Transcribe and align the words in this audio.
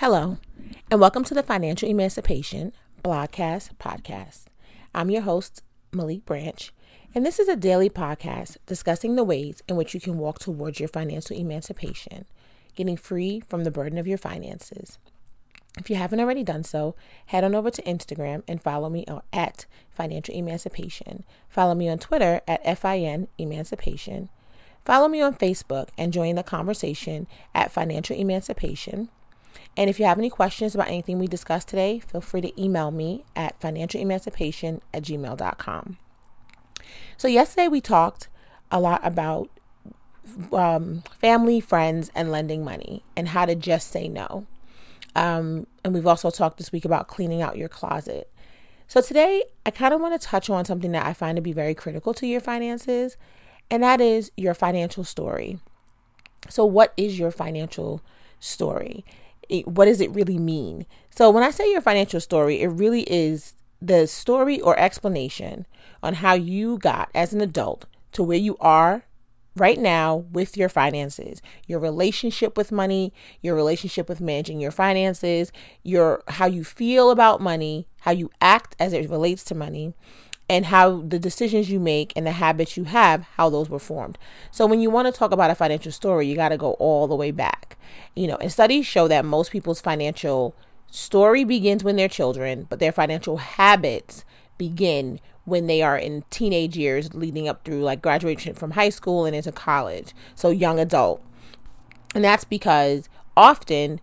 Hello, 0.00 0.36
and 0.90 1.00
welcome 1.00 1.24
to 1.24 1.32
the 1.32 1.42
Financial 1.42 1.88
Emancipation 1.88 2.74
Blogcast 3.02 3.70
Podcast. 3.78 4.44
I'm 4.94 5.08
your 5.08 5.22
host, 5.22 5.62
Malik 5.90 6.26
Branch, 6.26 6.70
and 7.14 7.24
this 7.24 7.38
is 7.38 7.48
a 7.48 7.56
daily 7.56 7.88
podcast 7.88 8.58
discussing 8.66 9.16
the 9.16 9.24
ways 9.24 9.62
in 9.66 9.74
which 9.74 9.94
you 9.94 10.00
can 10.00 10.18
walk 10.18 10.38
towards 10.38 10.78
your 10.78 10.90
financial 10.90 11.34
emancipation, 11.34 12.26
getting 12.74 12.98
free 12.98 13.40
from 13.40 13.64
the 13.64 13.70
burden 13.70 13.96
of 13.96 14.06
your 14.06 14.18
finances. 14.18 14.98
If 15.78 15.88
you 15.88 15.96
haven't 15.96 16.20
already 16.20 16.44
done 16.44 16.62
so, 16.62 16.94
head 17.24 17.42
on 17.42 17.54
over 17.54 17.70
to 17.70 17.82
Instagram 17.84 18.42
and 18.46 18.62
follow 18.62 18.90
me 18.90 19.06
at 19.32 19.64
Financial 19.88 20.34
Emancipation. 20.34 21.24
Follow 21.48 21.74
me 21.74 21.88
on 21.88 21.98
Twitter 21.98 22.42
at 22.46 22.78
FIN 22.78 23.28
Emancipation. 23.38 24.28
Follow 24.84 25.08
me 25.08 25.22
on 25.22 25.34
Facebook 25.34 25.88
and 25.96 26.12
join 26.12 26.34
the 26.34 26.42
conversation 26.42 27.26
at 27.54 27.72
Financial 27.72 28.14
Emancipation. 28.14 29.08
And 29.76 29.90
if 29.90 30.00
you 30.00 30.06
have 30.06 30.18
any 30.18 30.30
questions 30.30 30.74
about 30.74 30.88
anything 30.88 31.18
we 31.18 31.26
discussed 31.26 31.68
today, 31.68 31.98
feel 31.98 32.20
free 32.20 32.40
to 32.40 32.62
email 32.62 32.90
me 32.90 33.24
at 33.34 33.60
financialemancipation 33.60 34.80
at 34.94 35.02
gmail.com. 35.02 35.98
So, 37.16 37.28
yesterday 37.28 37.68
we 37.68 37.80
talked 37.80 38.28
a 38.70 38.80
lot 38.80 39.00
about 39.02 39.50
um, 40.52 41.02
family, 41.18 41.60
friends, 41.60 42.10
and 42.14 42.32
lending 42.32 42.64
money 42.64 43.04
and 43.16 43.28
how 43.28 43.44
to 43.44 43.54
just 43.54 43.90
say 43.90 44.08
no. 44.08 44.46
Um, 45.14 45.66
and 45.84 45.94
we've 45.94 46.06
also 46.06 46.30
talked 46.30 46.58
this 46.58 46.72
week 46.72 46.84
about 46.84 47.08
cleaning 47.08 47.42
out 47.42 47.56
your 47.56 47.68
closet. 47.68 48.30
So, 48.86 49.00
today 49.00 49.44
I 49.66 49.70
kind 49.70 49.92
of 49.92 50.00
want 50.00 50.18
to 50.18 50.26
touch 50.26 50.48
on 50.48 50.64
something 50.64 50.92
that 50.92 51.06
I 51.06 51.12
find 51.12 51.36
to 51.36 51.42
be 51.42 51.52
very 51.52 51.74
critical 51.74 52.14
to 52.14 52.26
your 52.26 52.40
finances, 52.40 53.16
and 53.70 53.82
that 53.82 54.00
is 54.00 54.30
your 54.36 54.54
financial 54.54 55.04
story. 55.04 55.58
So, 56.48 56.64
what 56.64 56.94
is 56.96 57.18
your 57.18 57.30
financial 57.30 58.00
story? 58.40 59.04
What 59.64 59.86
does 59.86 60.00
it 60.00 60.10
really 60.12 60.38
mean? 60.38 60.86
So, 61.10 61.30
when 61.30 61.42
I 61.42 61.50
say 61.50 61.70
your 61.70 61.80
financial 61.80 62.20
story, 62.20 62.60
it 62.60 62.68
really 62.68 63.02
is 63.02 63.54
the 63.80 64.06
story 64.06 64.60
or 64.60 64.78
explanation 64.78 65.66
on 66.02 66.14
how 66.14 66.34
you 66.34 66.78
got 66.78 67.10
as 67.14 67.32
an 67.32 67.40
adult 67.40 67.86
to 68.12 68.22
where 68.22 68.38
you 68.38 68.56
are 68.58 69.04
right 69.56 69.78
now 69.78 70.16
with 70.16 70.56
your 70.56 70.68
finances, 70.68 71.40
your 71.66 71.78
relationship 71.78 72.56
with 72.56 72.70
money, 72.70 73.12
your 73.40 73.54
relationship 73.54 74.08
with 74.08 74.20
managing 74.20 74.60
your 74.60 74.70
finances, 74.70 75.50
your 75.82 76.22
how 76.28 76.46
you 76.46 76.62
feel 76.62 77.10
about 77.10 77.40
money, 77.40 77.86
how 78.00 78.10
you 78.10 78.30
act 78.40 78.76
as 78.78 78.92
it 78.92 79.08
relates 79.10 79.42
to 79.44 79.54
money, 79.54 79.94
and 80.48 80.66
how 80.66 81.00
the 81.00 81.18
decisions 81.18 81.70
you 81.70 81.80
make 81.80 82.12
and 82.14 82.26
the 82.26 82.32
habits 82.32 82.76
you 82.76 82.84
have, 82.84 83.22
how 83.36 83.50
those 83.50 83.68
were 83.68 83.78
formed. 83.78 84.16
So 84.50 84.66
when 84.66 84.80
you 84.80 84.90
want 84.90 85.12
to 85.12 85.18
talk 85.18 85.32
about 85.32 85.50
a 85.50 85.54
financial 85.54 85.90
story, 85.90 86.26
you 86.26 86.36
got 86.36 86.50
to 86.50 86.56
go 86.56 86.72
all 86.72 87.08
the 87.08 87.16
way 87.16 87.30
back. 87.30 87.76
You 88.14 88.28
know, 88.28 88.36
and 88.36 88.52
studies 88.52 88.86
show 88.86 89.08
that 89.08 89.24
most 89.24 89.50
people's 89.50 89.80
financial 89.80 90.54
story 90.88 91.44
begins 91.44 91.82
when 91.82 91.96
they're 91.96 92.08
children, 92.08 92.66
but 92.68 92.78
their 92.78 92.92
financial 92.92 93.38
habits 93.38 94.24
begin 94.56 95.20
when 95.44 95.66
they 95.66 95.82
are 95.82 95.96
in 95.96 96.24
teenage 96.30 96.76
years 96.76 97.14
leading 97.14 97.48
up 97.48 97.64
through 97.64 97.82
like 97.82 98.02
graduation 98.02 98.54
from 98.54 98.72
high 98.72 98.88
school 98.88 99.24
and 99.24 99.34
into 99.34 99.52
college. 99.52 100.12
So 100.34 100.50
young 100.50 100.78
adult. 100.78 101.22
And 102.14 102.24
that's 102.24 102.44
because 102.44 103.08
often 103.36 104.00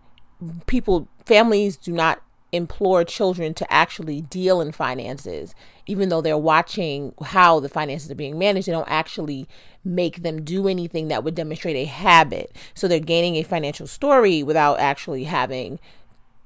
people 0.66 1.08
families 1.26 1.76
do 1.76 1.92
not 1.92 2.22
implore 2.54 3.04
children 3.04 3.54
to 3.54 3.72
actually 3.72 4.20
deal 4.22 4.60
in 4.60 4.72
finances 4.72 5.54
even 5.86 6.08
though 6.08 6.20
they're 6.20 6.38
watching 6.38 7.12
how 7.22 7.60
the 7.60 7.68
finances 7.68 8.10
are 8.10 8.16
being 8.16 8.38
managed, 8.38 8.68
they 8.68 8.72
don't 8.72 8.88
actually 8.88 9.46
make 9.84 10.22
them 10.22 10.42
do 10.42 10.66
anything 10.66 11.08
that 11.08 11.22
would 11.22 11.34
demonstrate 11.34 11.76
a 11.76 11.84
habit. 11.84 12.54
So 12.74 12.88
they're 12.88 13.00
gaining 13.00 13.36
a 13.36 13.42
financial 13.42 13.86
story 13.86 14.42
without 14.42 14.80
actually 14.80 15.24
having 15.24 15.78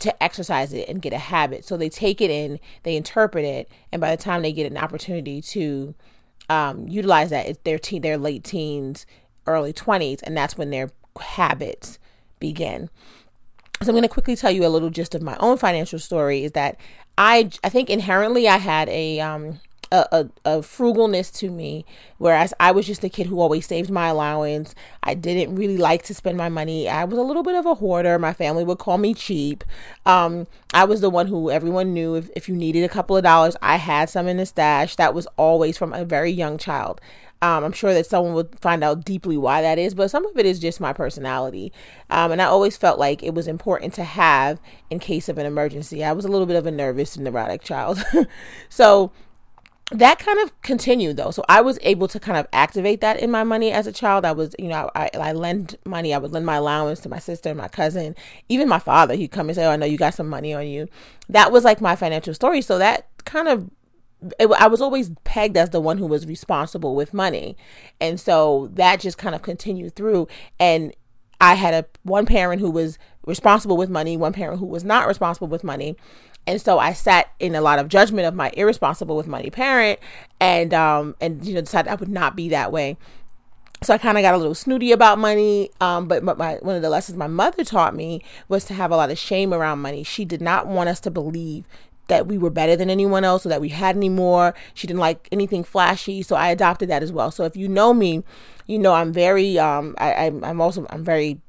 to 0.00 0.22
exercise 0.22 0.72
it 0.72 0.88
and 0.88 1.02
get 1.02 1.12
a 1.12 1.18
habit. 1.18 1.64
So 1.64 1.76
they 1.76 1.88
take 1.88 2.20
it 2.20 2.30
in, 2.30 2.58
they 2.82 2.96
interpret 2.96 3.44
it, 3.44 3.68
and 3.92 4.00
by 4.00 4.14
the 4.14 4.22
time 4.22 4.42
they 4.42 4.52
get 4.52 4.70
an 4.70 4.78
opportunity 4.78 5.40
to 5.42 5.94
um, 6.48 6.88
utilize 6.88 7.30
that, 7.30 7.46
it's 7.46 7.60
their 7.64 7.78
teen, 7.78 8.02
their 8.02 8.18
late 8.18 8.44
teens, 8.44 9.06
early 9.46 9.72
twenties, 9.72 10.22
and 10.22 10.36
that's 10.36 10.56
when 10.56 10.70
their 10.70 10.90
habits 11.20 11.98
begin. 12.38 12.90
So 13.82 13.90
I'm 13.90 13.94
going 13.94 14.02
to 14.02 14.08
quickly 14.08 14.34
tell 14.34 14.50
you 14.50 14.66
a 14.66 14.68
little 14.68 14.90
gist 14.90 15.14
of 15.14 15.22
my 15.22 15.36
own 15.38 15.56
financial 15.56 15.98
story. 15.98 16.44
Is 16.44 16.52
that 16.52 16.76
I 17.16 17.50
I 17.62 17.68
think 17.68 17.90
inherently 17.90 18.48
I 18.48 18.56
had 18.56 18.88
a 18.88 19.20
um 19.20 19.60
a, 19.90 20.06
a, 20.12 20.28
a, 20.44 20.58
frugalness 20.58 21.32
to 21.38 21.50
me, 21.50 21.84
whereas 22.18 22.52
I 22.60 22.72
was 22.72 22.86
just 22.86 23.04
a 23.04 23.08
kid 23.08 23.26
who 23.26 23.40
always 23.40 23.66
saved 23.66 23.90
my 23.90 24.08
allowance. 24.08 24.74
I 25.02 25.14
didn't 25.14 25.54
really 25.54 25.76
like 25.76 26.02
to 26.04 26.14
spend 26.14 26.36
my 26.36 26.48
money. 26.48 26.88
I 26.88 27.04
was 27.04 27.18
a 27.18 27.22
little 27.22 27.42
bit 27.42 27.54
of 27.54 27.66
a 27.66 27.74
hoarder. 27.74 28.18
My 28.18 28.32
family 28.32 28.64
would 28.64 28.78
call 28.78 28.98
me 28.98 29.14
cheap. 29.14 29.64
Um, 30.04 30.46
I 30.74 30.84
was 30.84 31.00
the 31.00 31.10
one 31.10 31.26
who 31.26 31.50
everyone 31.50 31.94
knew 31.94 32.16
if, 32.16 32.28
if 32.36 32.48
you 32.48 32.56
needed 32.56 32.84
a 32.84 32.88
couple 32.88 33.16
of 33.16 33.22
dollars, 33.22 33.56
I 33.62 33.76
had 33.76 34.10
some 34.10 34.28
in 34.28 34.36
the 34.36 34.46
stash. 34.46 34.96
That 34.96 35.14
was 35.14 35.26
always 35.36 35.78
from 35.78 35.92
a 35.94 36.04
very 36.04 36.30
young 36.30 36.58
child. 36.58 37.00
Um, 37.40 37.62
I'm 37.62 37.72
sure 37.72 37.94
that 37.94 38.06
someone 38.06 38.34
would 38.34 38.58
find 38.58 38.82
out 38.82 39.04
deeply 39.04 39.36
why 39.36 39.62
that 39.62 39.78
is, 39.78 39.94
but 39.94 40.10
some 40.10 40.26
of 40.26 40.36
it 40.36 40.44
is 40.44 40.58
just 40.58 40.80
my 40.80 40.92
personality. 40.92 41.72
Um, 42.10 42.32
and 42.32 42.42
I 42.42 42.46
always 42.46 42.76
felt 42.76 42.98
like 42.98 43.22
it 43.22 43.34
was 43.34 43.46
important 43.46 43.94
to 43.94 44.04
have 44.04 44.60
in 44.90 44.98
case 44.98 45.28
of 45.28 45.38
an 45.38 45.46
emergency. 45.46 46.04
I 46.04 46.12
was 46.12 46.24
a 46.24 46.28
little 46.28 46.46
bit 46.46 46.56
of 46.56 46.66
a 46.66 46.72
nervous 46.72 47.14
and 47.14 47.24
neurotic 47.24 47.62
child. 47.62 48.02
so 48.68 49.12
that 49.90 50.18
kind 50.18 50.38
of 50.40 50.60
continued 50.62 51.16
though. 51.16 51.30
So 51.30 51.44
I 51.48 51.60
was 51.60 51.78
able 51.82 52.08
to 52.08 52.20
kind 52.20 52.36
of 52.36 52.46
activate 52.52 53.00
that 53.00 53.20
in 53.20 53.30
my 53.30 53.42
money 53.44 53.70
as 53.72 53.86
a 53.86 53.92
child. 53.92 54.24
I 54.24 54.32
was, 54.32 54.54
you 54.58 54.68
know, 54.68 54.90
I, 54.94 55.08
I 55.14 55.32
lend 55.32 55.76
money. 55.84 56.12
I 56.12 56.18
would 56.18 56.32
lend 56.32 56.44
my 56.44 56.56
allowance 56.56 57.00
to 57.00 57.08
my 57.08 57.18
sister 57.18 57.54
my 57.54 57.68
cousin, 57.68 58.14
even 58.48 58.68
my 58.68 58.78
father. 58.78 59.14
He'd 59.14 59.30
come 59.30 59.48
and 59.48 59.56
say, 59.56 59.64
Oh, 59.64 59.70
I 59.70 59.76
know 59.76 59.86
you 59.86 59.96
got 59.96 60.14
some 60.14 60.28
money 60.28 60.52
on 60.52 60.66
you. 60.66 60.88
That 61.28 61.52
was 61.52 61.64
like 61.64 61.80
my 61.80 61.96
financial 61.96 62.34
story. 62.34 62.60
So 62.60 62.78
that 62.78 63.06
kind 63.24 63.48
of 63.48 63.70
it, 64.38 64.50
I 64.58 64.66
was 64.66 64.80
always 64.80 65.10
pegged 65.24 65.56
as 65.56 65.70
the 65.70 65.80
one 65.80 65.98
who 65.98 66.06
was 66.06 66.26
responsible 66.26 66.94
with 66.94 67.14
money. 67.14 67.56
And 68.00 68.18
so 68.18 68.70
that 68.74 69.00
just 69.00 69.18
kind 69.18 69.34
of 69.34 69.42
continued 69.42 69.94
through. 69.94 70.28
And 70.58 70.94
I 71.40 71.54
had 71.54 71.74
a 71.74 71.86
one 72.02 72.26
parent 72.26 72.60
who 72.60 72.70
was 72.70 72.98
responsible 73.26 73.76
with 73.76 73.90
money, 73.90 74.16
one 74.16 74.32
parent 74.32 74.58
who 74.58 74.66
was 74.66 74.84
not 74.84 75.06
responsible 75.06 75.48
with 75.48 75.62
money. 75.62 75.96
And 76.46 76.60
so 76.60 76.78
I 76.78 76.94
sat 76.94 77.28
in 77.38 77.54
a 77.54 77.60
lot 77.60 77.78
of 77.78 77.88
judgment 77.88 78.26
of 78.26 78.34
my 78.34 78.50
irresponsible 78.54 79.16
with 79.16 79.26
money 79.26 79.50
parent 79.50 79.98
and 80.40 80.72
um 80.72 81.14
and 81.20 81.44
you 81.44 81.54
know 81.54 81.60
decided 81.60 81.90
I 81.90 81.94
would 81.94 82.08
not 82.08 82.34
be 82.34 82.48
that 82.48 82.72
way. 82.72 82.96
So 83.82 83.94
I 83.94 83.98
kind 83.98 84.18
of 84.18 84.22
got 84.22 84.34
a 84.34 84.38
little 84.38 84.56
snooty 84.56 84.90
about 84.90 85.20
money. 85.20 85.70
Um, 85.80 86.08
but 86.08 86.24
my, 86.24 86.58
one 86.62 86.74
of 86.74 86.82
the 86.82 86.90
lessons 86.90 87.16
my 87.16 87.28
mother 87.28 87.62
taught 87.62 87.94
me 87.94 88.24
was 88.48 88.64
to 88.64 88.74
have 88.74 88.90
a 88.90 88.96
lot 88.96 89.10
of 89.10 89.18
shame 89.18 89.54
around 89.54 89.78
money. 89.78 90.02
She 90.02 90.24
did 90.24 90.40
not 90.40 90.66
want 90.66 90.88
us 90.88 90.98
to 91.00 91.12
believe 91.12 91.64
that 92.08 92.26
we 92.26 92.36
were 92.36 92.50
better 92.50 92.76
than 92.76 92.90
anyone 92.90 93.24
else 93.24 93.46
or 93.46 93.48
that 93.50 93.60
we 93.60 93.68
had 93.68 93.96
any 93.96 94.08
more. 94.08 94.54
She 94.74 94.86
didn't 94.86 95.00
like 95.00 95.28
anything 95.30 95.64
flashy, 95.64 96.22
so 96.22 96.36
I 96.36 96.48
adopted 96.48 96.90
that 96.90 97.02
as 97.02 97.12
well. 97.12 97.30
So 97.30 97.44
if 97.44 97.56
you 97.56 97.68
know 97.68 97.94
me, 97.94 98.24
you 98.66 98.78
know 98.78 98.94
I'm 98.94 99.12
very 99.12 99.58
um 99.58 99.94
I, 99.98 100.26
I'm, 100.26 100.60
also 100.60 100.86
I'm 100.90 101.04
very 101.04 101.40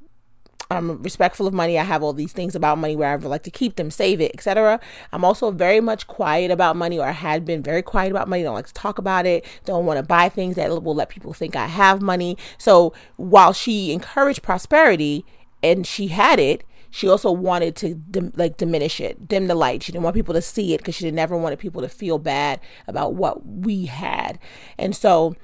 I'm 0.70 1.02
respectful 1.02 1.48
of 1.48 1.52
money. 1.52 1.78
I 1.78 1.82
have 1.82 2.02
all 2.02 2.12
these 2.12 2.32
things 2.32 2.54
about 2.54 2.78
money 2.78 2.94
where 2.94 3.12
I 3.12 3.16
would 3.16 3.24
like 3.24 3.42
to 3.42 3.50
keep 3.50 3.74
them, 3.74 3.90
save 3.90 4.20
it, 4.20 4.30
etc. 4.34 4.78
I'm 5.12 5.24
also 5.24 5.50
very 5.50 5.80
much 5.80 6.06
quiet 6.06 6.50
about 6.50 6.76
money, 6.76 6.98
or 6.98 7.10
had 7.10 7.44
been 7.44 7.62
very 7.62 7.82
quiet 7.82 8.12
about 8.12 8.28
money. 8.28 8.44
Don't 8.44 8.54
like 8.54 8.68
to 8.68 8.72
talk 8.72 8.98
about 8.98 9.26
it. 9.26 9.44
Don't 9.64 9.84
want 9.84 9.98
to 9.98 10.04
buy 10.04 10.28
things 10.28 10.54
that 10.56 10.70
will 10.70 10.94
let 10.94 11.08
people 11.08 11.32
think 11.32 11.56
I 11.56 11.66
have 11.66 12.00
money. 12.00 12.38
So 12.56 12.92
while 13.16 13.52
she 13.52 13.92
encouraged 13.92 14.42
prosperity 14.42 15.24
and 15.62 15.86
she 15.86 16.08
had 16.08 16.38
it, 16.38 16.62
she 16.90 17.08
also 17.08 17.30
wanted 17.30 17.76
to 17.76 17.94
dim, 17.94 18.32
like 18.36 18.56
diminish 18.56 19.00
it, 19.00 19.28
dim 19.28 19.46
the 19.46 19.54
light. 19.54 19.82
She 19.82 19.92
didn't 19.92 20.04
want 20.04 20.16
people 20.16 20.34
to 20.34 20.42
see 20.42 20.74
it 20.74 20.78
because 20.78 20.96
she 20.96 21.10
never 21.10 21.36
wanted 21.36 21.58
people 21.58 21.82
to 21.82 21.88
feel 21.88 22.18
bad 22.18 22.60
about 22.86 23.14
what 23.14 23.46
we 23.46 23.86
had. 23.86 24.38
And 24.76 24.94
so 24.94 25.36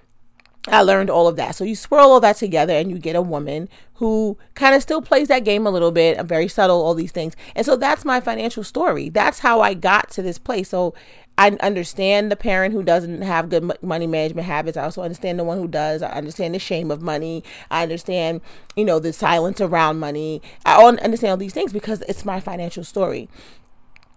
I 0.69 0.83
learned 0.83 1.11
all 1.11 1.29
of 1.29 1.37
that. 1.37 1.55
So 1.55 1.65
you 1.65 1.77
swirl 1.77 2.11
all 2.11 2.21
that 2.21 2.37
together 2.37 2.73
and 2.73 2.91
you 2.91 2.99
get 2.99 3.17
a 3.17 3.23
woman 3.23 3.69
who 3.95 4.37
kind 4.55 4.75
of 4.75 4.83
still 4.83 5.01
plays 5.01 5.29
that 5.29 5.45
game 5.45 5.67
a 5.67 5.71
little 5.71 5.93
bit, 5.93 6.21
very 6.25 6.49
subtle, 6.49 6.83
all 6.83 6.95
these 6.95 7.12
things. 7.12 7.37
And 7.55 7.65
so 7.65 7.77
that's 7.77 8.04
my 8.04 8.21
financial 8.21 8.65
story. 8.65 9.09
That's 9.09 9.39
how 9.39 9.60
I 9.60 9.75
got 9.75 10.10
to 10.10 10.22
this 10.22 10.39
place. 10.39 10.71
So 10.71 10.95
I 11.38 11.50
understand 11.60 12.33
the 12.33 12.36
parent 12.36 12.72
who 12.72 12.83
doesn't 12.83 13.21
have 13.22 13.50
good 13.50 13.83
money 13.83 14.06
management 14.06 14.47
habits. 14.47 14.77
I 14.77 14.84
also 14.84 15.03
understand 15.03 15.38
the 15.38 15.44
one 15.44 15.59
who 15.59 15.68
does. 15.68 16.03
I 16.03 16.10
understand 16.12 16.54
the 16.54 16.59
shame 16.59 16.91
of 16.91 17.03
money. 17.03 17.44
I 17.71 17.83
understand, 17.83 18.41
you 18.74 18.84
know, 18.84 18.98
the 18.98 19.12
silence 19.12 19.60
around 19.60 19.98
money. 19.98 20.41
I 20.65 20.83
understand 20.83 21.30
all 21.30 21.36
these 21.36 21.53
things 21.53 21.72
because 21.72 22.03
it's 22.09 22.24
my 22.24 22.41
financial 22.41 22.84
story. 22.84 23.28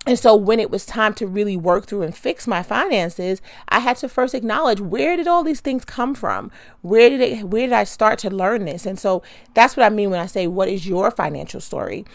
And 0.05 0.17
so 0.17 0.33
when 0.33 0.59
it 0.59 0.71
was 0.71 0.85
time 0.85 1.13
to 1.15 1.27
really 1.27 1.57
work 1.57 1.85
through 1.85 2.03
and 2.03 2.15
fix 2.15 2.47
my 2.47 2.63
finances, 2.63 3.41
I 3.67 3.79
had 3.79 3.97
to 3.97 4.09
first 4.09 4.33
acknowledge 4.33 4.79
where 4.79 5.17
did 5.17 5.27
all 5.27 5.43
these 5.43 5.59
things 5.59 5.83
come 5.83 6.15
from? 6.15 6.51
Where 6.81 7.09
did 7.09 7.19
it 7.19 7.43
where 7.43 7.67
did 7.67 7.73
I 7.73 7.83
start 7.83 8.17
to 8.19 8.29
learn 8.29 8.65
this? 8.65 8.85
And 8.85 8.97
so 8.97 9.21
that's 9.53 9.75
what 9.75 9.85
I 9.85 9.89
mean 9.89 10.09
when 10.09 10.21
I 10.21 10.25
say 10.25 10.47
what 10.47 10.69
is 10.69 10.87
your 10.87 11.11
financial 11.11 11.59
story? 11.59 12.05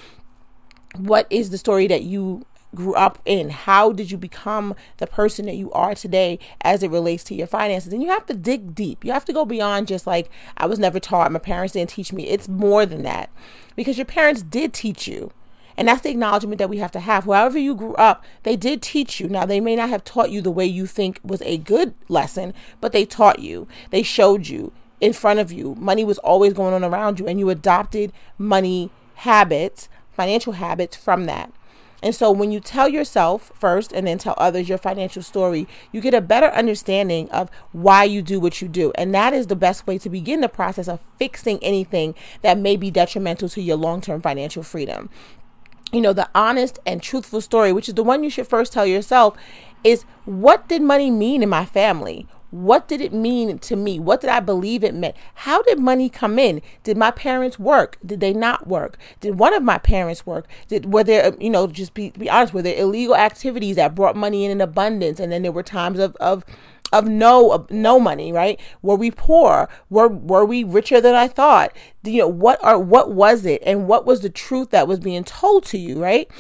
What 0.97 1.27
is 1.29 1.51
the 1.51 1.59
story 1.59 1.87
that 1.89 2.03
you 2.03 2.47
grew 2.75 2.95
up 2.95 3.19
in? 3.25 3.51
How 3.51 3.93
did 3.93 4.11
you 4.11 4.19
become 4.19 4.75
the 4.99 5.07
person 5.07 5.47
that 5.47 5.57
you 5.57 5.71
are 5.73 5.95
today 5.95 6.39
as 6.61 6.83
it 6.83 6.91
relates 6.91 7.25
to 7.25 7.35
your 7.35 7.47
finances? 7.47 7.93
And 7.93 8.03
you 8.03 8.09
have 8.11 8.27
to 8.27 8.35
dig 8.35 8.75
deep. 8.75 9.05
You 9.05 9.13
have 9.13 9.25
to 9.27 9.33
go 9.33 9.45
beyond 9.45 9.89
just 9.89 10.07
like, 10.07 10.31
I 10.57 10.67
was 10.67 10.79
never 10.79 11.01
taught, 11.01 11.33
my 11.33 11.39
parents 11.39 11.75
didn't 11.75 11.91
teach 11.91 12.13
me. 12.13 12.29
It's 12.29 12.49
more 12.49 12.87
than 12.87 13.03
that 13.03 13.31
because 13.77 13.99
your 13.99 14.05
parents 14.05 14.43
did 14.43 14.73
teach 14.73 15.07
you. 15.07 15.33
And 15.77 15.89
that's 15.89 16.03
the 16.03 16.11
acknowledgement 16.11 16.59
that 16.59 16.71
we 16.71 16.79
have 16.79 16.93
to 16.93 17.01
have. 17.01 17.25
However, 17.25 17.59
you 17.59 17.75
grew 17.75 17.95
up, 17.95 18.25
they 18.45 18.55
did 18.57 18.81
teach 18.81 19.19
you. 19.19 19.29
Now, 19.29 19.45
they 19.45 19.61
may 19.61 19.75
not 19.75 19.89
have 19.89 20.05
taught 20.05 20.31
you 20.31 20.41
the 20.41 20.51
way 20.51 20.65
you 20.65 20.87
think 20.87 21.19
was 21.25 21.43
a 21.43 21.59
good 21.59 21.95
lesson, 22.09 22.55
but 22.81 22.93
they 22.93 23.05
taught 23.05 23.41
you, 23.41 23.67
they 23.91 24.03
showed 24.03 24.47
you 24.47 24.73
in 25.01 25.13
front 25.13 25.41
of 25.41 25.51
you. 25.51 25.75
Money 25.75 26.05
was 26.05 26.19
always 26.19 26.53
going 26.53 26.75
on 26.75 26.85
around 26.85 27.19
you, 27.19 27.27
and 27.27 27.41
you 27.41 27.51
adopted 27.51 28.13
money 28.39 28.91
habits, 29.17 29.89
financial 30.13 30.55
habits 30.55 30.97
from 30.97 31.25
that. 31.27 31.53
And 32.05 32.15
so 32.15 32.31
when 32.31 32.53
you 32.53 32.61
tell 32.61 32.87
yourself 32.87 33.51
first 33.55 33.91
and 33.91 34.07
then 34.07 34.19
tell 34.19 34.35
others 34.37 34.69
your 34.69 34.77
financial 34.77 35.23
story, 35.23 35.67
you 35.91 36.03
get 36.03 36.13
a 36.13 36.21
better 36.21 36.49
understanding 36.49 37.31
of 37.31 37.49
why 37.73 38.05
you 38.05 38.21
do 38.21 38.39
what 38.39 38.61
you 38.61 38.69
do. 38.69 38.93
And 38.97 39.15
that 39.15 39.33
is 39.33 39.47
the 39.47 39.57
best 39.57 39.87
way 39.87 39.97
to 39.97 40.11
begin 40.11 40.43
the 40.43 40.51
process 40.51 40.87
of 40.87 41.01
fixing 41.19 41.59
anything 41.65 42.15
that 42.43 42.59
may 42.59 42.77
be 42.77 42.91
detrimental 42.91 43.49
to 43.49 43.63
your 43.63 43.79
long 43.79 44.03
term 44.03 44.21
financial 44.21 44.63
freedom. 44.63 45.09
You 45.93 46.03
know, 46.03 46.13
the 46.13 46.29
honest 46.35 46.79
and 46.85 47.03
truthful 47.03 47.41
story, 47.41 47.73
which 47.73 47.89
is 47.89 47.95
the 47.95 48.05
one 48.05 48.23
you 48.23 48.29
should 48.29 48.49
first 48.49 48.75
tell 48.75 48.85
yourself, 48.85 49.35
is 49.83 50.03
what 50.27 50.69
did 50.69 50.83
money 50.83 51.11
mean 51.11 51.43
in 51.43 51.49
my 51.49 51.65
family? 51.65 52.27
What 52.55 52.87
did 52.87 53.01
it 53.01 53.13
mean 53.13 53.59
to 53.59 53.75
me? 53.75 53.99
What 53.99 54.21
did 54.21 54.31
I 54.31 54.39
believe 54.39 54.85
it 54.85 54.95
meant? 54.95 55.17
How 55.35 55.63
did 55.63 55.81
money 55.81 56.09
come 56.09 56.39
in? 56.39 56.63
Did 56.85 56.97
my 56.97 57.11
parents 57.11 57.59
work? 57.59 57.99
Did 58.07 58.21
they 58.21 58.33
not 58.33 58.69
work? 58.69 58.97
Did 59.19 59.41
one 59.41 59.53
of 59.53 59.65
my 59.65 59.79
parents 59.79 60.25
work? 60.25 60.47
Did 60.69 60.93
were 60.93 61.03
there, 61.03 61.27
um, 61.27 61.37
you 61.41 61.51
know, 61.51 61.67
just 61.67 61.95
be, 61.95 62.11
be 62.11 62.31
honest, 62.31 62.55
were 62.55 62.63
there 62.63 62.79
illegal 62.79 63.17
activities 63.17 63.75
that 63.75 63.97
brought 63.97 64.15
money 64.15 64.45
in 64.45 64.53
in 64.53 64.61
abundance? 64.61 65.19
And 65.19 65.33
then 65.33 65.43
there 65.43 65.51
were 65.51 65.65
times 65.65 65.99
of, 65.99 66.15
of 66.21 66.45
of 66.93 67.09
no 67.09 67.51
of 67.51 67.69
no 67.73 67.99
money, 67.99 68.33
right? 68.33 68.61
Were 68.83 68.95
we 68.95 69.11
poor? 69.11 69.69
Were 69.91 70.07
were 70.07 70.45
we 70.45 70.63
richer 70.63 71.01
than 71.01 71.17
I 71.17 71.27
thought? 71.27 71.73
You 72.05 72.21
know, 72.21 72.29
what 72.29 72.63
are 72.63 72.79
what 72.79 73.11
was 73.11 73.45
it 73.45 73.65
and 73.67 73.89
what 73.89 74.07
was 74.07 74.21
the 74.21 74.31
truth 74.31 74.71
that 74.71 74.87
was 74.87 75.01
being 75.01 75.25
told 75.25 75.65
to 75.67 75.79
you, 75.79 76.01
right? 76.01 76.31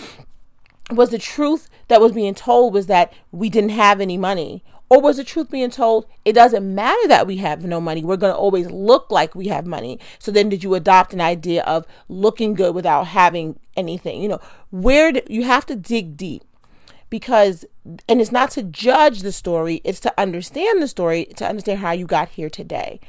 Was 0.92 1.10
the 1.10 1.18
truth 1.18 1.68
that 1.88 2.00
was 2.00 2.12
being 2.12 2.34
told 2.36 2.72
was 2.72 2.86
that 2.86 3.12
we 3.32 3.50
didn't 3.50 3.70
have 3.70 4.00
any 4.00 4.16
money 4.16 4.62
or 4.94 5.00
was 5.00 5.16
the 5.16 5.24
truth 5.24 5.50
being 5.50 5.70
told, 5.70 6.06
it 6.24 6.34
doesn't 6.34 6.72
matter 6.72 7.08
that 7.08 7.26
we 7.26 7.38
have 7.38 7.64
no 7.64 7.80
money. 7.80 8.04
We're 8.04 8.16
going 8.16 8.32
to 8.32 8.38
always 8.38 8.70
look 8.70 9.10
like 9.10 9.34
we 9.34 9.48
have 9.48 9.66
money. 9.66 9.98
So 10.20 10.30
then 10.30 10.48
did 10.48 10.62
you 10.62 10.74
adopt 10.74 11.12
an 11.12 11.20
idea 11.20 11.64
of 11.64 11.84
looking 12.08 12.54
good 12.54 12.76
without 12.76 13.08
having 13.08 13.58
anything? 13.76 14.22
You 14.22 14.28
know, 14.28 14.40
where 14.70 15.10
do, 15.10 15.20
you 15.28 15.42
have 15.42 15.66
to 15.66 15.74
dig 15.74 16.16
deep 16.16 16.44
because 17.10 17.64
and 18.08 18.20
it's 18.20 18.30
not 18.30 18.52
to 18.52 18.62
judge 18.62 19.22
the 19.22 19.32
story, 19.32 19.80
it's 19.82 20.00
to 20.00 20.14
understand 20.16 20.80
the 20.80 20.86
story, 20.86 21.24
to 21.36 21.46
understand 21.46 21.80
how 21.80 21.90
you 21.90 22.06
got 22.06 22.28
here 22.28 22.48
today. 22.48 23.00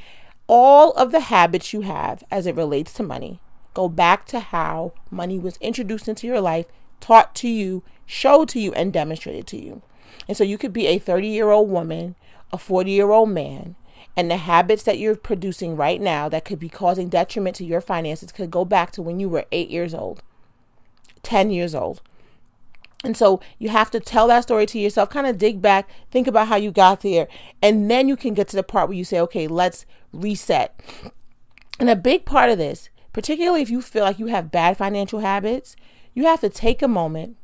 All 0.47 0.91
of 0.93 1.11
the 1.11 1.19
habits 1.19 1.71
you 1.71 1.81
have 1.81 2.23
as 2.31 2.47
it 2.47 2.55
relates 2.55 2.93
to 2.93 3.03
money 3.03 3.39
go 3.75 3.87
back 3.87 4.25
to 4.25 4.39
how 4.39 4.93
money 5.11 5.37
was 5.37 5.57
introduced 5.57 6.07
into 6.07 6.25
your 6.25 6.41
life, 6.41 6.65
taught 6.99 7.35
to 7.35 7.47
you, 7.47 7.83
showed 8.07 8.49
to 8.49 8.59
you 8.59 8.73
and 8.73 8.91
demonstrated 8.91 9.45
to 9.47 9.57
you. 9.61 9.83
And 10.27 10.35
so 10.35 10.43
you 10.43 10.57
could 10.57 10.73
be 10.73 10.87
a 10.87 10.99
30 10.99 11.27
year 11.27 11.51
old 11.51 11.69
woman, 11.69 12.15
a 12.51 12.57
40 12.57 12.91
year 12.91 13.11
old 13.11 13.29
man, 13.29 13.75
and 14.17 14.31
the 14.31 14.37
habits 14.37 14.83
that 14.83 14.97
you're 14.97 15.15
producing 15.15 15.75
right 15.75 15.99
now 15.99 16.29
that 16.29 16.45
could 16.45 16.59
be 16.59 16.69
causing 16.69 17.09
detriment 17.09 17.55
to 17.57 17.65
your 17.65 17.81
finances 17.81 18.31
could 18.31 18.49
go 18.49 18.63
back 18.63 18.91
to 18.91 19.01
when 19.01 19.19
you 19.19 19.27
were 19.27 19.45
eight 19.51 19.69
years 19.69 19.93
old, 19.93 20.23
10 21.23 21.51
years 21.51 21.75
old. 21.75 22.01
And 23.03 23.15
so 23.15 23.39
you 23.59 23.69
have 23.69 23.91
to 23.91 23.99
tell 23.99 24.27
that 24.27 24.43
story 24.43 24.65
to 24.67 24.79
yourself, 24.79 25.09
kind 25.09 25.27
of 25.27 25.37
dig 25.37 25.61
back, 25.61 25.87
think 26.09 26.27
about 26.27 26.47
how 26.47 26.55
you 26.55 26.71
got 26.71 27.01
there, 27.01 27.27
and 27.61 27.91
then 27.91 28.07
you 28.07 28.15
can 28.15 28.33
get 28.33 28.47
to 28.49 28.55
the 28.55 28.63
part 28.63 28.87
where 28.87 28.97
you 28.97 29.03
say, 29.03 29.19
okay, 29.19 29.47
let's 29.47 29.85
reset. 30.11 30.79
And 31.79 31.89
a 31.89 31.95
big 31.95 32.25
part 32.25 32.49
of 32.49 32.57
this, 32.57 32.89
particularly 33.13 33.61
if 33.61 33.69
you 33.69 33.81
feel 33.81 34.03
like 34.03 34.17
you 34.17 34.27
have 34.27 34.49
bad 34.49 34.77
financial 34.77 35.19
habits, 35.19 35.75
you 36.13 36.25
have 36.25 36.41
to 36.41 36.49
take 36.49 36.81
a 36.81 36.87
moment 36.87 37.37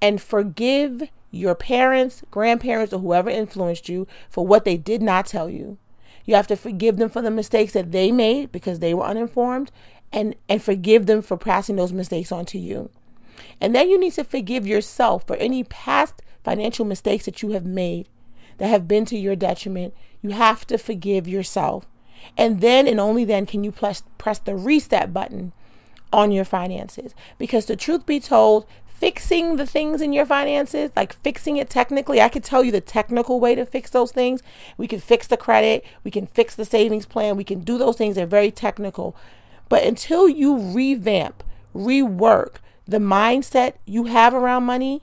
and 0.00 0.22
forgive 0.22 1.02
your 1.30 1.54
parents, 1.54 2.22
grandparents, 2.30 2.92
or 2.92 3.00
whoever 3.00 3.30
influenced 3.30 3.88
you 3.88 4.06
for 4.28 4.46
what 4.46 4.64
they 4.64 4.76
did 4.76 5.02
not 5.02 5.26
tell 5.26 5.48
you. 5.48 5.78
You 6.24 6.34
have 6.34 6.46
to 6.48 6.56
forgive 6.56 6.96
them 6.96 7.08
for 7.08 7.22
the 7.22 7.30
mistakes 7.30 7.72
that 7.72 7.92
they 7.92 8.12
made 8.12 8.52
because 8.52 8.78
they 8.78 8.94
were 8.94 9.04
uninformed 9.04 9.70
and, 10.12 10.34
and 10.48 10.62
forgive 10.62 11.06
them 11.06 11.22
for 11.22 11.36
passing 11.36 11.76
those 11.76 11.92
mistakes 11.92 12.32
on 12.32 12.44
to 12.46 12.58
you. 12.58 12.90
And 13.60 13.74
then 13.74 13.88
you 13.88 13.98
need 13.98 14.12
to 14.14 14.24
forgive 14.24 14.66
yourself 14.66 15.26
for 15.26 15.36
any 15.36 15.64
past 15.64 16.22
financial 16.44 16.84
mistakes 16.84 17.24
that 17.24 17.42
you 17.42 17.50
have 17.50 17.64
made 17.64 18.08
that 18.58 18.68
have 18.68 18.88
been 18.88 19.04
to 19.06 19.16
your 19.16 19.36
detriment. 19.36 19.94
You 20.22 20.30
have 20.30 20.66
to 20.66 20.78
forgive 20.78 21.26
yourself. 21.26 21.86
And 22.36 22.60
then 22.60 22.86
and 22.86 23.00
only 23.00 23.24
then 23.24 23.46
can 23.46 23.64
you 23.64 23.72
press, 23.72 24.02
press 24.18 24.38
the 24.38 24.54
reset 24.54 25.12
button 25.12 25.52
on 26.12 26.32
your 26.32 26.44
finances. 26.44 27.14
Because 27.38 27.66
the 27.66 27.76
truth 27.76 28.04
be 28.04 28.20
told, 28.20 28.66
fixing 29.00 29.56
the 29.56 29.66
things 29.66 30.02
in 30.02 30.12
your 30.12 30.26
finances, 30.26 30.90
like 30.94 31.14
fixing 31.22 31.56
it 31.56 31.70
technically, 31.70 32.20
I 32.20 32.28
could 32.28 32.44
tell 32.44 32.62
you 32.62 32.70
the 32.70 32.82
technical 32.82 33.40
way 33.40 33.54
to 33.54 33.64
fix 33.64 33.90
those 33.90 34.12
things. 34.12 34.42
We 34.76 34.86
can 34.86 35.00
fix 35.00 35.26
the 35.26 35.38
credit, 35.38 35.84
we 36.04 36.10
can 36.10 36.26
fix 36.26 36.54
the 36.54 36.66
savings 36.66 37.06
plan, 37.06 37.36
we 37.36 37.44
can 37.44 37.60
do 37.60 37.78
those 37.78 37.96
things. 37.96 38.14
They're 38.14 38.26
very 38.26 38.50
technical. 38.50 39.16
But 39.70 39.84
until 39.84 40.28
you 40.28 40.58
revamp, 40.58 41.42
rework 41.74 42.56
the 42.86 42.98
mindset 42.98 43.74
you 43.86 44.04
have 44.04 44.34
around 44.34 44.64
money, 44.64 45.02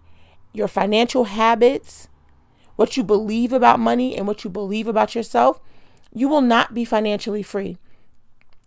your 0.54 0.68
financial 0.68 1.24
habits, 1.24 2.08
what 2.76 2.98
you 2.98 3.04
believe 3.04 3.52
about 3.52 3.80
money, 3.80 4.16
and 4.16 4.28
what 4.28 4.44
you 4.44 4.50
believe 4.52 4.88
about 4.88 5.16
yourself, 5.16 5.60
you 6.14 6.28
will 6.28 6.42
not 6.42 6.76
be 6.76 6.86
financially 6.86 7.42
free. 7.42 7.78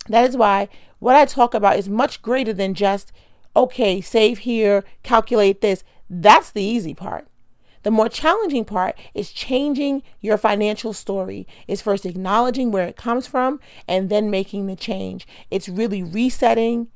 That 0.09 0.29
is 0.29 0.35
why 0.35 0.67
what 0.99 1.15
I 1.15 1.23
talk 1.23 1.53
about 1.53 1.77
is 1.77 1.87
much 1.87 2.21
greater 2.21 2.51
than 2.51 2.73
just 2.73 3.13
okay, 3.55 4.01
save 4.01 4.39
here, 4.39 4.83
calculate 5.03 5.61
this. 5.61 5.83
That's 6.09 6.51
the 6.51 6.63
easy 6.63 6.93
part. 6.93 7.27
The 7.83 7.91
more 7.91 8.09
challenging 8.09 8.65
part 8.65 8.95
is 9.13 9.31
changing 9.31 10.03
your 10.19 10.37
financial 10.37 10.93
story. 10.93 11.47
Is 11.67 11.81
first 11.81 12.05
acknowledging 12.05 12.71
where 12.71 12.87
it 12.87 12.95
comes 12.95 13.27
from 13.27 13.59
and 13.87 14.09
then 14.09 14.29
making 14.29 14.67
the 14.67 14.75
change. 14.75 15.27
It's 15.49 15.67
really 15.67 16.03
resetting 16.03 16.89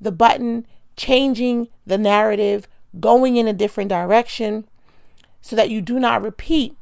the 0.00 0.12
button, 0.12 0.66
changing 0.96 1.68
the 1.86 1.98
narrative, 1.98 2.66
going 2.98 3.36
in 3.36 3.46
a 3.46 3.52
different 3.52 3.88
direction 3.88 4.66
so 5.40 5.56
that 5.56 5.70
you 5.70 5.80
do 5.80 5.98
not 5.98 6.22
repeat 6.22 6.76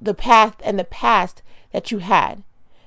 the 0.00 0.14
path 0.14 0.56
and 0.64 0.78
the 0.78 0.84
past 0.84 1.42
that 1.72 1.90
you 1.90 1.98
had. 1.98 2.42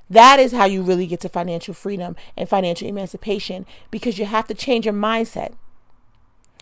That 0.10 0.40
is 0.40 0.52
how 0.52 0.66
you 0.66 0.82
really 0.82 1.08
get 1.08 1.22
to 1.22 1.30
financial 1.30 1.74
freedom 1.74 2.16
and 2.36 2.50
financial 2.50 2.88
emancipation 2.88 3.66
because 3.92 4.20
you 4.20 4.26
have 4.26 4.48
to 4.48 4.54
change 4.54 4.86
your 4.86 4.94
mindset. 4.94 5.54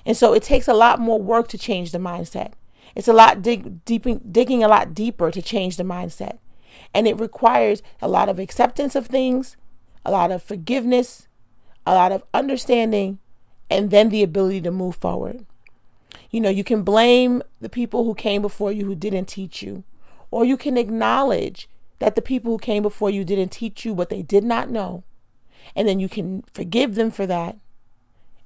And 0.10 0.18
so 0.18 0.34
it 0.34 0.42
takes 0.42 0.68
a 0.68 0.74
lot 0.74 1.00
more 1.00 1.22
work 1.22 1.50
to 1.50 1.58
change 1.60 1.92
the 1.92 2.00
mindset. 2.00 2.54
It's 2.96 3.08
a 3.08 3.13
lot 3.13 3.44
dig, 3.44 3.86
digging 3.86 4.63
a 4.63 4.68
lot 4.68 4.96
deeper 4.96 5.30
to 5.30 5.39
change 5.39 5.78
the 5.78 5.84
mindset. 5.84 6.39
And 6.96 7.08
it 7.08 7.20
requires 7.20 7.84
a 8.01 8.08
lot 8.08 8.28
of 8.28 8.39
acceptance 8.39 8.96
of 8.96 9.06
things, 9.06 9.56
a 10.04 10.10
lot 10.10 10.32
of 10.32 10.42
forgiveness, 10.42 11.28
a 11.86 11.94
lot 11.94 12.12
of 12.12 12.24
understanding, 12.34 13.20
and 13.70 13.92
then 13.92 14.10
the 14.10 14.24
ability 14.24 14.62
to 14.62 14.72
move 14.72 14.96
forward. 14.96 15.46
You 16.32 16.42
know, 16.42 16.50
you 16.50 16.63
can 16.63 16.82
blame 16.82 17.44
the 17.62 17.70
people 17.70 18.04
who 18.04 18.16
came 18.16 18.42
before 18.42 18.72
you 18.72 18.86
who 18.86 18.96
didn't 18.96 19.25
teach 19.25 19.62
you, 19.62 19.84
or 20.32 20.44
you 20.44 20.58
can 20.58 20.75
acknowledge 20.75 21.70
that 22.00 22.16
the 22.16 22.24
people 22.24 22.54
who 22.54 22.58
came 22.58 22.82
before 22.82 23.12
you 23.12 23.24
didn't 23.24 23.50
teach 23.50 23.86
you 23.86 23.94
what 23.94 24.10
they 24.10 24.24
did 24.24 24.44
not 24.44 24.72
know. 24.72 25.04
And 25.75 25.88
then 25.88 26.00
you 26.00 26.10
can 26.10 26.46
forgive 26.51 26.96
them 26.96 27.12
for 27.12 27.28
that 27.28 27.60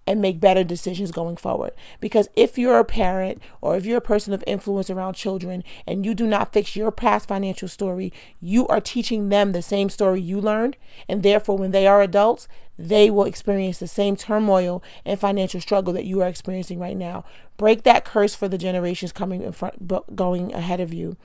and 0.05 0.21
make 0.21 0.39
better 0.39 0.63
decisions 0.63 1.11
going 1.11 1.37
forward. 1.37 1.71
Because 1.99 2.27
if 2.35 2.57
you're 2.57 2.79
a 2.79 2.85
parent 2.85 3.41
or 3.61 3.75
if 3.75 3.85
you're 3.85 3.97
a 3.97 4.01
person 4.01 4.33
of 4.33 4.43
influence 4.45 4.89
around 4.89 5.13
children 5.13 5.63
and 5.87 6.05
you 6.05 6.13
do 6.13 6.27
not 6.27 6.51
fix 6.51 6.75
your 6.75 6.91
past 6.91 7.27
financial 7.27 7.67
story, 7.67 8.11
you 8.41 8.67
are 8.67 8.81
teaching 8.81 9.29
them 9.29 9.51
the 9.51 9.61
same 9.61 9.89
story 9.89 10.19
you 10.19 10.41
learned. 10.41 10.77
And 11.07 11.23
therefore, 11.23 11.57
when 11.57 11.71
they 11.71 11.87
are 11.87 12.01
adults, 12.01 12.47
they 12.77 13.09
will 13.09 13.25
experience 13.25 13.77
the 13.77 13.87
same 13.87 14.15
turmoil 14.15 14.83
and 15.05 15.19
financial 15.19 15.61
struggle 15.61 15.93
that 15.93 16.05
you 16.05 16.21
are 16.21 16.27
experiencing 16.27 16.79
right 16.79 16.97
now. 16.97 17.23
Break 17.55 17.83
that 17.83 18.03
curse 18.03 18.35
for 18.35 18.47
the 18.47 18.57
generations 18.57 19.11
coming 19.11 19.41
in 19.41 19.51
front, 19.51 20.15
going 20.15 20.53
ahead 20.53 20.79
of 20.79 20.93
you. 20.93 21.15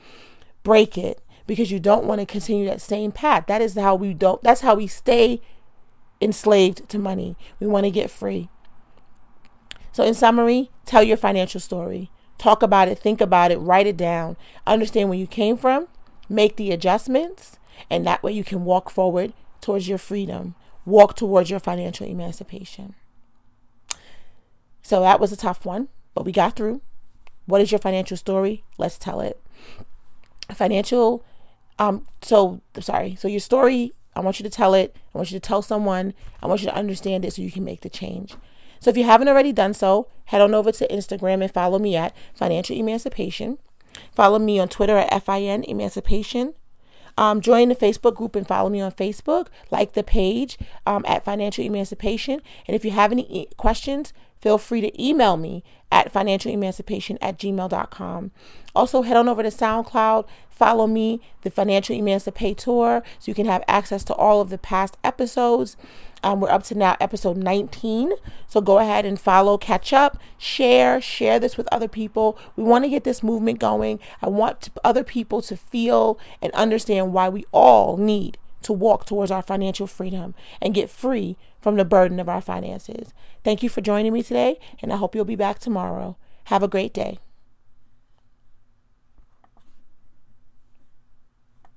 Break 0.62 0.98
it 0.98 1.22
because 1.46 1.70
you 1.70 1.80
don't 1.80 2.04
want 2.04 2.20
to 2.20 2.26
continue 2.26 2.66
that 2.66 2.82
same 2.82 3.10
path. 3.10 3.46
That 3.46 3.62
is 3.62 3.74
how 3.74 3.94
we 3.94 4.12
don't, 4.12 4.42
that's 4.42 4.60
how 4.60 4.74
we 4.74 4.86
stay 4.86 5.40
enslaved 6.20 6.88
to 6.90 6.98
money. 6.98 7.36
We 7.58 7.66
want 7.66 7.84
to 7.84 7.90
get 7.90 8.10
free. 8.10 8.50
So, 9.92 10.04
in 10.04 10.14
summary, 10.14 10.70
tell 10.84 11.02
your 11.02 11.16
financial 11.16 11.60
story. 11.60 12.10
Talk 12.36 12.62
about 12.62 12.88
it, 12.88 12.98
think 12.98 13.20
about 13.20 13.50
it, 13.50 13.56
write 13.56 13.86
it 13.86 13.96
down, 13.96 14.36
understand 14.66 15.08
where 15.08 15.18
you 15.18 15.26
came 15.26 15.56
from, 15.56 15.88
make 16.28 16.56
the 16.56 16.70
adjustments, 16.70 17.58
and 17.90 18.06
that 18.06 18.22
way 18.22 18.32
you 18.32 18.44
can 18.44 18.64
walk 18.64 18.90
forward 18.90 19.32
towards 19.60 19.88
your 19.88 19.98
freedom, 19.98 20.54
walk 20.84 21.16
towards 21.16 21.50
your 21.50 21.58
financial 21.58 22.06
emancipation. 22.06 22.94
So, 24.82 25.00
that 25.00 25.20
was 25.20 25.32
a 25.32 25.36
tough 25.36 25.66
one, 25.66 25.88
but 26.14 26.24
we 26.24 26.32
got 26.32 26.54
through. 26.56 26.80
What 27.46 27.60
is 27.60 27.72
your 27.72 27.78
financial 27.80 28.16
story? 28.16 28.62
Let's 28.76 28.98
tell 28.98 29.20
it. 29.20 29.40
Financial 30.54 31.24
um, 31.78 32.06
so 32.22 32.60
sorry. 32.80 33.14
So 33.16 33.28
your 33.28 33.40
story, 33.40 33.92
I 34.16 34.20
want 34.20 34.40
you 34.40 34.44
to 34.44 34.50
tell 34.50 34.74
it. 34.74 34.96
I 35.14 35.18
want 35.18 35.30
you 35.30 35.38
to 35.38 35.46
tell 35.46 35.62
someone. 35.62 36.14
I 36.42 36.46
want 36.46 36.60
you 36.60 36.68
to 36.68 36.74
understand 36.74 37.24
it 37.24 37.32
so 37.32 37.42
you 37.42 37.52
can 37.52 37.64
make 37.64 37.82
the 37.82 37.88
change. 37.88 38.34
So 38.80 38.90
if 38.90 38.96
you 38.96 39.04
haven't 39.04 39.28
already 39.28 39.52
done 39.52 39.74
so, 39.74 40.08
head 40.26 40.40
on 40.40 40.54
over 40.54 40.72
to 40.72 40.88
Instagram 40.88 41.42
and 41.42 41.52
follow 41.52 41.78
me 41.78 41.96
at 41.96 42.14
Financial 42.34 42.76
Emancipation. 42.76 43.58
Follow 44.12 44.38
me 44.38 44.58
on 44.58 44.68
Twitter 44.68 44.96
at 44.96 45.24
FIN 45.24 45.64
Emancipation. 45.64 46.54
Um, 47.16 47.40
join 47.40 47.68
the 47.68 47.74
Facebook 47.74 48.14
group 48.14 48.36
and 48.36 48.46
follow 48.46 48.70
me 48.70 48.80
on 48.80 48.92
Facebook. 48.92 49.48
Like 49.70 49.94
the 49.94 50.04
page 50.04 50.56
um, 50.86 51.04
at 51.08 51.24
Financial 51.24 51.64
Emancipation. 51.64 52.40
And 52.66 52.76
if 52.76 52.84
you 52.84 52.92
have 52.92 53.10
any 53.10 53.26
e- 53.28 53.48
questions, 53.56 54.12
feel 54.40 54.56
free 54.56 54.80
to 54.80 55.02
email 55.02 55.36
me 55.36 55.64
at 55.90 56.12
financialemancipation 56.12 57.18
at 57.20 57.38
gmail.com. 57.38 58.30
Also, 58.74 59.02
head 59.02 59.16
on 59.16 59.28
over 59.28 59.42
to 59.42 59.48
SoundCloud, 59.48 60.28
follow 60.48 60.86
me, 60.86 61.20
the 61.42 61.50
Financial 61.50 61.96
Emancipator, 61.96 63.02
so 63.18 63.30
you 63.30 63.34
can 63.34 63.46
have 63.46 63.64
access 63.66 64.04
to 64.04 64.14
all 64.14 64.40
of 64.40 64.50
the 64.50 64.58
past 64.58 64.96
episodes. 65.02 65.76
Um, 66.22 66.40
we're 66.40 66.50
up 66.50 66.64
to 66.64 66.74
now 66.74 66.96
episode 67.00 67.36
19. 67.36 68.12
So 68.46 68.60
go 68.60 68.78
ahead 68.78 69.04
and 69.04 69.20
follow, 69.20 69.58
catch 69.58 69.92
up, 69.92 70.18
share, 70.36 71.00
share 71.00 71.38
this 71.38 71.56
with 71.56 71.68
other 71.70 71.88
people. 71.88 72.38
We 72.56 72.64
want 72.64 72.84
to 72.84 72.90
get 72.90 73.04
this 73.04 73.22
movement 73.22 73.58
going. 73.58 74.00
I 74.22 74.28
want 74.28 74.70
other 74.82 75.04
people 75.04 75.42
to 75.42 75.56
feel 75.56 76.18
and 76.42 76.52
understand 76.52 77.12
why 77.12 77.28
we 77.28 77.44
all 77.52 77.96
need 77.96 78.38
to 78.62 78.72
walk 78.72 79.06
towards 79.06 79.30
our 79.30 79.42
financial 79.42 79.86
freedom 79.86 80.34
and 80.60 80.74
get 80.74 80.90
free 80.90 81.36
from 81.60 81.76
the 81.76 81.84
burden 81.84 82.18
of 82.20 82.28
our 82.28 82.40
finances. 82.40 83.12
Thank 83.44 83.62
you 83.62 83.68
for 83.68 83.80
joining 83.80 84.12
me 84.12 84.22
today, 84.22 84.58
and 84.82 84.92
I 84.92 84.96
hope 84.96 85.14
you'll 85.14 85.24
be 85.24 85.36
back 85.36 85.58
tomorrow. 85.58 86.16
Have 86.44 86.62
a 86.62 86.68
great 86.68 86.92
day. 86.92 87.18